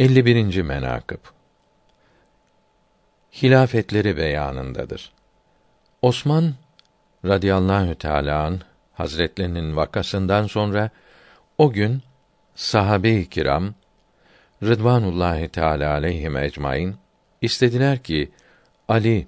51. 0.00 0.62
menakıb 0.62 1.18
Hilafetleri 3.42 4.16
beyanındadır. 4.16 5.12
Osman 6.02 6.54
radıyallahu 7.24 7.94
teala 7.94 8.52
Hazretlerinin 8.94 9.76
vakasından 9.76 10.46
sonra 10.46 10.90
o 11.58 11.72
gün 11.72 12.02
sahabe-i 12.54 13.28
kiram 13.28 13.74
Rıdvanullahi 14.62 15.48
Teala 15.48 15.90
aleyhim 15.90 16.36
ecmaîn 16.36 16.96
istediler 17.42 18.02
ki 18.02 18.30
Ali 18.88 19.26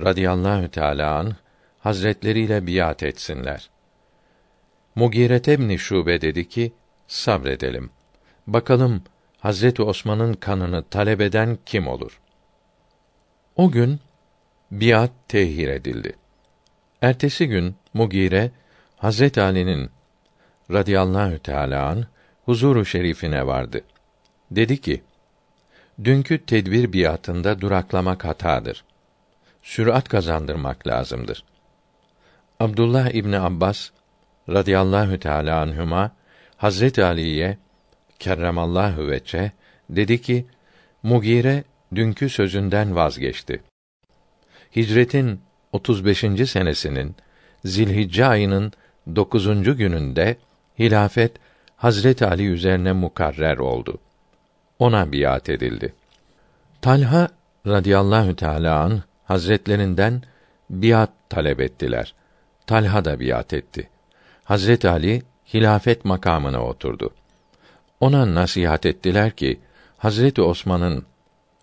radıyallahu 0.00 0.70
teala 0.70 1.18
an 1.18 1.36
hazretleriyle 1.80 2.66
biat 2.66 3.02
etsinler. 3.02 3.70
Mugiret 4.94 5.48
ibn 5.48 5.76
Şube 5.76 6.20
dedi 6.20 6.48
ki 6.48 6.72
sabredelim. 7.06 7.90
Bakalım 8.46 9.02
Hazreti 9.42 9.82
Osman'ın 9.82 10.32
kanını 10.32 10.82
talep 10.82 11.20
eden 11.20 11.58
kim 11.66 11.86
olur? 11.86 12.20
O 13.56 13.70
gün 13.70 14.00
biat 14.70 15.10
tehir 15.28 15.68
edildi. 15.68 16.16
Ertesi 17.00 17.48
gün 17.48 17.76
Mugire 17.94 18.50
Hazret 18.96 19.38
Ali'nin 19.38 19.90
radıyallahu 20.70 21.38
teala 21.38 21.86
an 21.86 22.06
huzuru 22.44 22.84
şerifine 22.84 23.46
vardı. 23.46 23.80
Dedi 24.50 24.80
ki: 24.80 25.02
Dünkü 26.04 26.46
tedbir 26.46 26.92
biatında 26.92 27.60
duraklamak 27.60 28.24
hatadır. 28.24 28.84
Sürat 29.62 30.08
kazandırmak 30.08 30.86
lazımdır. 30.86 31.44
Abdullah 32.60 33.10
İbni 33.10 33.38
Abbas 33.38 33.90
radıyallahu 34.48 35.18
teala 35.18 35.60
anhuma 35.60 36.12
Hazret 36.56 36.98
Ali'ye 36.98 37.58
kerremallahu 38.22 39.08
veçe 39.08 39.52
dedi 39.90 40.22
ki 40.22 40.46
Mugire 41.02 41.64
dünkü 41.94 42.28
sözünden 42.28 42.96
vazgeçti. 42.96 43.62
Hicretin 44.76 45.40
35. 45.72 46.18
senesinin 46.50 47.16
Zilhicce 47.64 48.26
ayının 48.26 48.72
9. 49.16 49.62
gününde 49.76 50.36
hilafet 50.78 51.32
Hazret 51.76 52.22
Ali 52.22 52.46
üzerine 52.46 52.92
mukarrer 52.92 53.58
oldu. 53.58 53.98
Ona 54.78 55.12
biat 55.12 55.48
edildi. 55.48 55.94
Talha 56.82 57.28
radıyallahu 57.66 58.36
teala 58.36 58.80
an 58.80 59.02
hazretlerinden 59.24 60.22
biat 60.70 61.10
talep 61.28 61.60
ettiler. 61.60 62.14
Talha 62.66 63.04
da 63.04 63.20
biat 63.20 63.52
etti. 63.52 63.88
Hazret 64.44 64.84
Ali 64.84 65.22
hilafet 65.54 66.04
makamına 66.04 66.64
oturdu. 66.64 67.10
Ona 68.02 68.34
nasihat 68.34 68.86
ettiler 68.86 69.30
ki 69.30 69.60
Hazreti 69.98 70.42
Osman'ın 70.42 71.04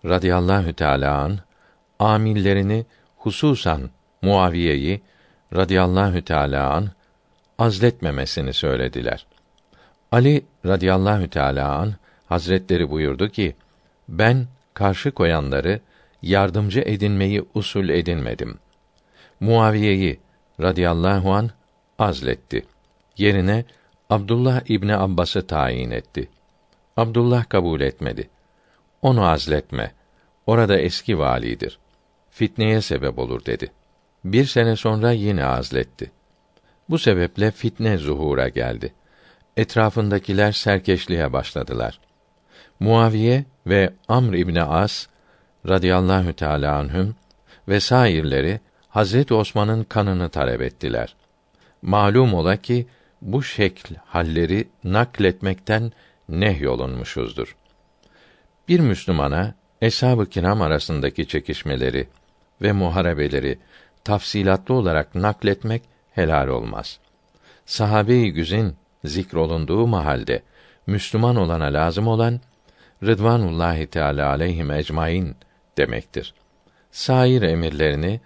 radıyallahu 0.04 0.72
teala 0.72 1.18
an 1.18 1.38
amillerini 1.98 2.86
hususan 3.16 3.90
Muaviye'yi 4.22 5.00
radıyallahu 5.54 6.24
teala 6.24 6.70
an 6.70 6.90
azletmemesini 7.58 8.52
söylediler. 8.52 9.26
Ali 10.12 10.44
radıyallahu 10.66 11.30
teala 11.30 11.78
an 11.78 11.94
Hazretleri 12.26 12.90
buyurdu 12.90 13.28
ki: 13.28 13.56
Ben 14.08 14.46
karşı 14.74 15.10
koyanları 15.10 15.80
yardımcı 16.22 16.80
edinmeyi 16.80 17.44
usul 17.54 17.88
edinmedim. 17.88 18.58
Muaviye'yi 19.40 20.20
radıyallahu 20.60 21.32
an 21.32 21.50
azletti. 21.98 22.66
Yerine 23.16 23.64
Abdullah 24.10 24.60
İbni 24.68 24.96
Abbas'ı 24.96 25.46
tayin 25.46 25.90
etti. 25.90 26.28
Abdullah 26.96 27.48
kabul 27.48 27.80
etmedi. 27.80 28.30
Onu 29.02 29.26
azletme. 29.26 29.92
Orada 30.46 30.78
eski 30.78 31.18
validir. 31.18 31.78
Fitneye 32.30 32.80
sebep 32.80 33.18
olur 33.18 33.44
dedi. 33.44 33.72
Bir 34.24 34.44
sene 34.44 34.76
sonra 34.76 35.12
yine 35.12 35.44
azletti. 35.44 36.10
Bu 36.88 36.98
sebeple 36.98 37.50
fitne 37.50 37.98
zuhura 37.98 38.48
geldi. 38.48 38.94
Etrafındakiler 39.56 40.52
serkeşliğe 40.52 41.32
başladılar. 41.32 42.00
Muaviye 42.80 43.44
ve 43.66 43.92
Amr 44.08 44.34
İbni 44.34 44.62
As 44.62 45.06
radıyallahu 45.68 46.32
teâlâ 46.32 46.76
anhüm 46.76 47.14
ve 47.68 47.80
sairleri 47.80 48.60
Hazret 48.88 49.32
Osman'ın 49.32 49.84
kanını 49.84 50.28
talep 50.28 50.62
ettiler. 50.62 51.16
Malum 51.82 52.34
ola 52.34 52.56
ki 52.56 52.86
bu 53.22 53.42
şekl 53.42 53.94
halleri 54.06 54.68
nakletmekten 54.84 55.92
nehyolunmuşuzdur. 56.28 57.56
Bir 58.68 58.80
Müslümana 58.80 59.54
eshab-ı 59.82 60.26
kiram 60.26 60.62
arasındaki 60.62 61.28
çekişmeleri 61.28 62.08
ve 62.62 62.72
muharebeleri 62.72 63.58
tafsilatlı 64.04 64.74
olarak 64.74 65.14
nakletmek 65.14 65.82
helal 66.10 66.48
olmaz. 66.48 66.98
Sahabe-i 67.66 68.32
güzin 68.32 68.76
zikrolunduğu 69.04 69.86
mahalde 69.86 70.42
Müslüman 70.86 71.36
olana 71.36 71.64
lazım 71.64 72.08
olan 72.08 72.40
Rıdvanullahi 73.02 73.86
Teala 73.86 74.28
aleyhim 74.28 74.70
ecmaîn 74.70 75.36
demektir. 75.78 76.34
Sair 76.90 77.42
emirlerini 77.42 78.20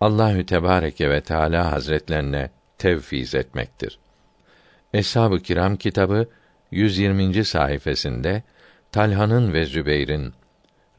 Allahü 0.00 0.46
Tebareke 0.46 1.10
ve 1.10 1.20
Teala 1.20 1.72
Hazretlerine 1.72 2.50
tevfiz 2.78 3.34
etmektir. 3.34 3.98
Eshab-ı 4.94 5.40
Kiram 5.40 5.76
kitabı 5.76 6.28
120. 6.70 7.44
sayfasında 7.44 8.42
Talha'nın 8.92 9.52
ve 9.52 9.64
Zübeyr'in 9.64 10.32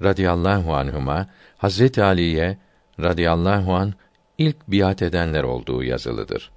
radıyallahu 0.01 0.75
anhuma 0.75 1.27
Hazreti 1.57 2.03
Ali'ye 2.03 2.57
radıyallahu 2.99 3.73
an 3.75 3.93
ilk 4.37 4.67
biat 4.67 5.01
edenler 5.01 5.43
olduğu 5.43 5.83
yazılıdır. 5.83 6.51